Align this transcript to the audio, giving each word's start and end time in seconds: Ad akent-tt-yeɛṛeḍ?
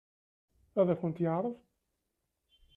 Ad 0.79 0.87
akent-tt-yeɛṛeḍ? 0.93 1.55